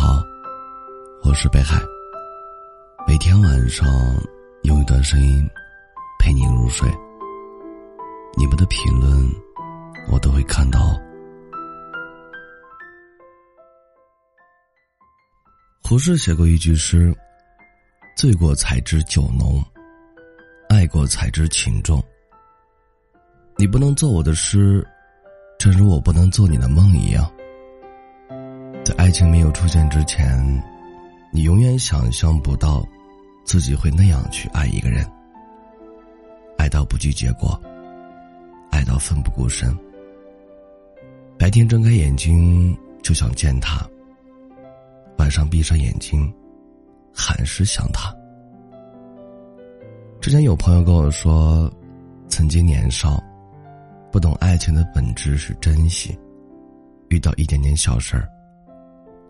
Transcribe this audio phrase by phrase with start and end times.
[0.00, 0.22] 好，
[1.24, 1.82] 我是北海。
[3.04, 3.84] 每天晚上
[4.62, 5.44] 用一段声音
[6.20, 6.88] 陪你入睡。
[8.36, 9.28] 你们的评论
[10.08, 10.96] 我都会看到。
[15.82, 17.12] 胡适写过一句诗
[18.16, 19.60] ：“醉过才知酒浓，
[20.68, 22.00] 爱过才知情重。”
[23.58, 24.86] 你不能做我的诗，
[25.58, 27.28] 正如我不能做你的梦一样。
[28.98, 30.36] 爱情没有出现之前，
[31.30, 32.84] 你永远想象不到
[33.44, 35.06] 自己会那样去爱一个人，
[36.58, 37.58] 爱到不计结果，
[38.70, 39.72] 爱到奋不顾身。
[41.38, 43.88] 白天睁开眼睛就想见他，
[45.16, 46.30] 晚上闭上眼睛，
[47.14, 48.12] 还是想他。
[50.20, 51.72] 之前有朋友跟我说，
[52.28, 53.22] 曾经年少，
[54.10, 56.18] 不懂爱情的本质是珍惜，
[57.10, 58.28] 遇到一点点小事儿。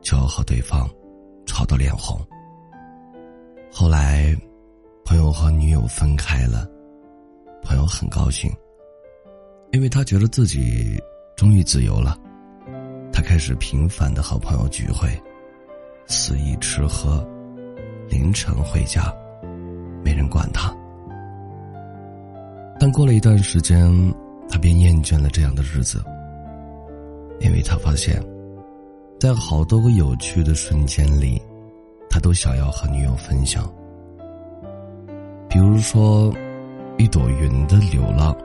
[0.00, 0.88] 就要和对方
[1.46, 2.18] 吵到脸红。
[3.72, 4.34] 后来，
[5.04, 6.66] 朋友和女友分开了，
[7.62, 8.50] 朋友很高兴，
[9.72, 11.00] 因为他觉得自己
[11.36, 12.16] 终于自由了。
[13.12, 15.08] 他开始频繁的和朋友聚会，
[16.06, 17.26] 肆意吃喝，
[18.08, 19.12] 凌晨回家，
[20.04, 20.74] 没人管他。
[22.78, 23.90] 但过了一段时间，
[24.48, 26.02] 他便厌倦了这样的日子，
[27.40, 28.22] 因为他发现。
[29.18, 31.40] 在好多个有趣的瞬间里，
[32.10, 33.64] 他都想要和女友分享。
[35.48, 36.30] 比如说，
[36.98, 38.36] 一朵云的流浪，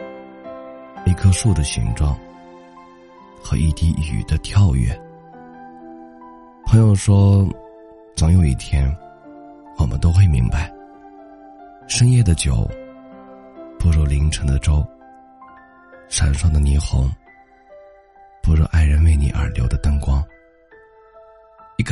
[1.06, 2.18] 一棵树的形状，
[3.44, 4.98] 和一滴雨的跳跃。
[6.66, 7.46] 朋友说，
[8.16, 8.90] 总有一天，
[9.78, 10.72] 我们都会明白，
[11.86, 12.66] 深夜的酒
[13.78, 14.86] 不如凌晨的粥，
[16.08, 17.12] 闪烁的霓虹
[18.42, 20.24] 不如爱人为你而流的灯光。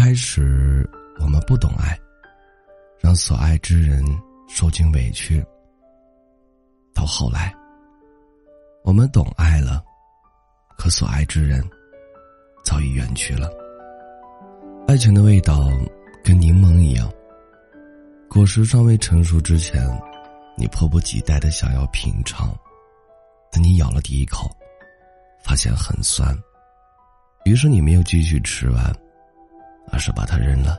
[0.09, 1.95] 开始我们不懂爱，
[2.99, 4.03] 让所爱之人
[4.47, 5.39] 受尽委屈。
[6.95, 7.53] 到后来，
[8.83, 9.83] 我们懂爱了，
[10.80, 11.64] 可所爱之人
[12.65, 13.52] 早已远去了。
[14.87, 15.70] 爱情的味道
[16.23, 17.08] 跟柠檬一样，
[18.27, 19.80] 果实尚未成熟之前，
[20.58, 22.49] 你迫不及待的想要品尝，
[23.52, 24.49] 等你咬了第一口，
[25.43, 26.36] 发现很酸，
[27.45, 28.91] 于是你没有继续吃完。
[29.92, 30.77] 而是把它扔了，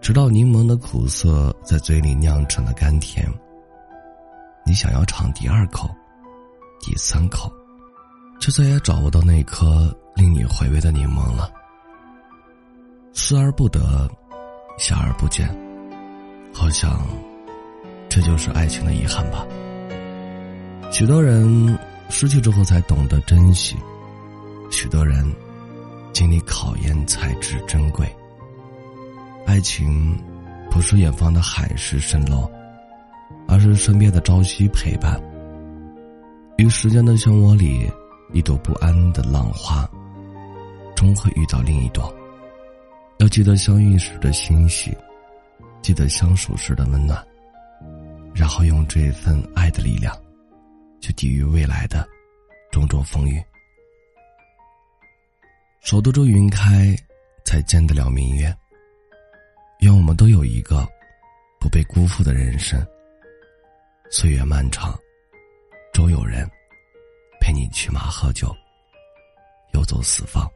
[0.00, 3.26] 直到柠檬的苦涩在嘴里酿成了甘甜。
[4.64, 5.90] 你想要尝第二口、
[6.80, 7.52] 第三口，
[8.40, 11.50] 却再也找不到那颗令你回味的柠檬了。
[13.12, 14.08] 思而不得，
[14.78, 15.48] 想而不见，
[16.54, 17.04] 好像
[18.08, 19.46] 这就是爱情的遗憾吧。
[20.90, 21.78] 许多人
[22.08, 23.76] 失去之后才懂得珍惜，
[24.70, 25.24] 许多人。
[26.12, 28.06] 经历考验才知珍贵。
[29.46, 30.16] 爱情
[30.70, 32.50] 不是远方的海市蜃楼，
[33.48, 35.20] 而是身边的朝夕陪伴。
[36.58, 37.90] 于时间的漩涡里，
[38.32, 39.88] 一朵不安的浪花，
[40.94, 42.14] 终会遇到另一朵。
[43.18, 44.96] 要记得相遇时的欣喜，
[45.80, 47.24] 记得相守时的温暖，
[48.34, 50.16] 然后用这份爱的力量，
[51.00, 52.06] 去抵御未来的
[52.70, 53.42] 种种风雨。
[55.82, 56.96] 守得住云开，
[57.44, 58.54] 才见得了明月。
[59.80, 60.86] 愿我们都有一个
[61.60, 62.80] 不被辜负的人生。
[64.08, 64.96] 岁月漫长，
[65.92, 66.48] 终有人
[67.40, 68.54] 陪你骑马喝酒，
[69.74, 70.48] 游走四方。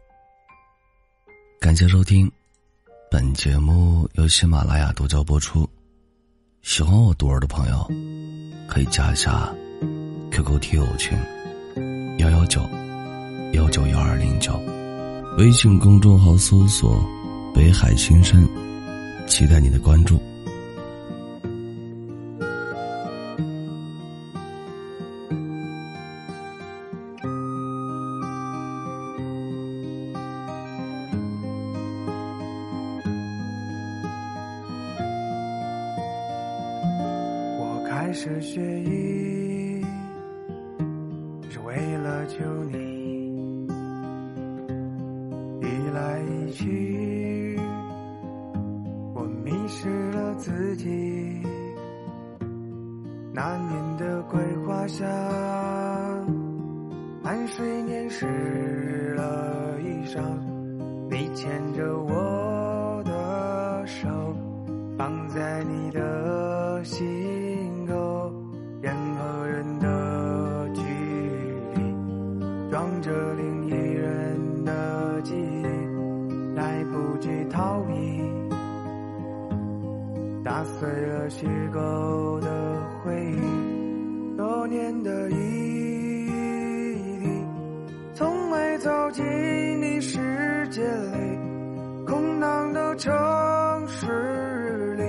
[1.61, 2.31] 感谢收听，
[3.11, 5.69] 本节目由喜马拉雅独家播出。
[6.63, 7.85] 喜欢我独儿的朋友，
[8.69, 9.53] 可以加一下
[10.31, 11.19] QQ 听友群：
[12.19, 12.63] 幺幺九
[13.55, 14.76] 幺九幺二零九。
[15.37, 16.99] 微信公众号搜索
[17.55, 18.43] “北海青山”，
[19.29, 20.19] 期待你的关注。
[37.59, 39.85] 我开始学医，
[41.51, 42.39] 是为了救
[42.73, 42.86] 你。
[50.47, 51.43] 自己。
[53.33, 55.05] 那年的桂花香，
[57.21, 60.21] 汗水粘湿了衣裳。
[61.11, 64.09] 你牵着我的手，
[64.97, 68.33] 放在你的心口，
[68.81, 70.83] 人和人的距
[71.75, 75.67] 离，装着另一人的记忆。
[76.55, 78.23] 来不及逃避，
[80.47, 81.45] 打碎了虚
[81.75, 82.49] 构的
[83.03, 86.29] 回忆，多年的遗
[87.21, 87.45] 滴，
[88.15, 89.25] 从未走进
[89.83, 91.39] 你世界里，
[92.07, 93.13] 空荡的城
[93.89, 95.03] 市里，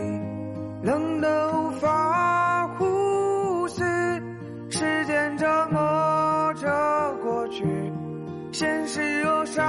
[0.81, 3.83] 冷得无法呼吸，
[4.71, 7.63] 时间折磨着过去，
[8.51, 9.63] 现实又伤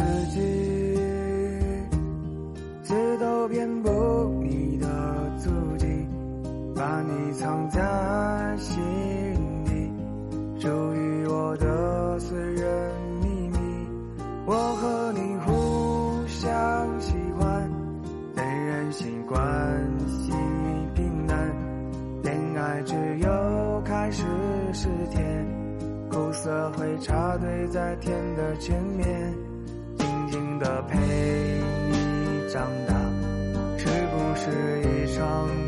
[0.00, 0.40] 自己，
[2.82, 3.90] 字都遍布
[4.42, 4.86] 你的
[5.38, 5.86] 足迹，
[6.74, 8.82] 把你藏在心
[9.66, 9.92] 底，
[10.58, 13.58] 属于我的私人秘密。
[14.46, 17.70] 我和你互相喜欢，
[18.34, 19.38] 但人心关
[20.08, 20.32] 系
[20.94, 21.54] 平淡，
[22.22, 24.24] 恋爱只有开始
[24.72, 25.46] 是甜。
[26.10, 29.32] 苦涩会插队在甜的前面，
[30.60, 32.94] 的陪你长大，
[33.78, 35.59] 是不是一场？